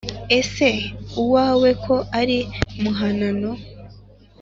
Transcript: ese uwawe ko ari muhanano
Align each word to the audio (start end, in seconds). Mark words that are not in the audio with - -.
ese 0.39 0.69
uwawe 1.21 1.69
ko 1.85 1.95
ari 2.19 2.37
muhanano 2.81 3.51